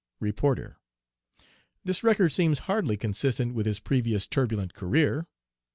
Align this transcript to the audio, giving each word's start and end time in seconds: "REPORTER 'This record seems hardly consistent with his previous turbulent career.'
"REPORTER 0.19 0.79
'This 1.83 2.03
record 2.03 2.29
seems 2.29 2.57
hardly 2.65 2.97
consistent 2.97 3.53
with 3.53 3.67
his 3.67 3.79
previous 3.79 4.25
turbulent 4.25 4.73
career.' 4.73 5.27